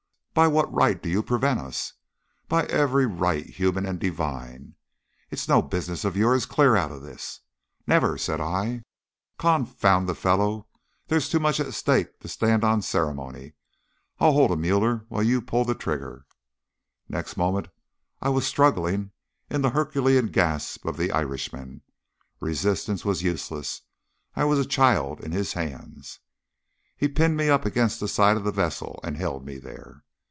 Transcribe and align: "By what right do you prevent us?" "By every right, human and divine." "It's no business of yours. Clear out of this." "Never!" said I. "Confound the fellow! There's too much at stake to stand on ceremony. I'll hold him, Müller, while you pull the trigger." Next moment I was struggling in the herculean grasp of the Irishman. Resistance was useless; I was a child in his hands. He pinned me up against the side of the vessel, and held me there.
"By 0.33 0.47
what 0.47 0.73
right 0.73 1.03
do 1.03 1.09
you 1.09 1.23
prevent 1.23 1.59
us?" 1.59 1.91
"By 2.47 2.63
every 2.67 3.05
right, 3.05 3.45
human 3.45 3.85
and 3.85 3.99
divine." 3.99 4.75
"It's 5.29 5.49
no 5.49 5.61
business 5.61 6.05
of 6.05 6.15
yours. 6.15 6.45
Clear 6.45 6.77
out 6.77 6.89
of 6.89 7.01
this." 7.01 7.41
"Never!" 7.85 8.17
said 8.17 8.39
I. 8.39 8.83
"Confound 9.37 10.07
the 10.07 10.15
fellow! 10.15 10.69
There's 11.07 11.27
too 11.27 11.39
much 11.41 11.59
at 11.59 11.73
stake 11.73 12.21
to 12.21 12.29
stand 12.29 12.63
on 12.63 12.81
ceremony. 12.81 13.55
I'll 14.21 14.31
hold 14.31 14.51
him, 14.53 14.61
Müller, 14.63 15.05
while 15.09 15.21
you 15.21 15.41
pull 15.41 15.65
the 15.65 15.75
trigger." 15.75 16.25
Next 17.09 17.35
moment 17.35 17.67
I 18.21 18.29
was 18.29 18.47
struggling 18.47 19.11
in 19.49 19.61
the 19.61 19.71
herculean 19.71 20.31
grasp 20.31 20.85
of 20.85 20.95
the 20.95 21.11
Irishman. 21.11 21.81
Resistance 22.39 23.03
was 23.03 23.21
useless; 23.21 23.81
I 24.33 24.45
was 24.45 24.59
a 24.59 24.65
child 24.65 25.19
in 25.19 25.33
his 25.33 25.53
hands. 25.53 26.19
He 26.95 27.09
pinned 27.09 27.35
me 27.35 27.49
up 27.49 27.65
against 27.65 27.99
the 27.99 28.07
side 28.07 28.37
of 28.37 28.45
the 28.45 28.53
vessel, 28.53 28.97
and 29.03 29.17
held 29.17 29.45
me 29.45 29.57
there. 29.57 30.03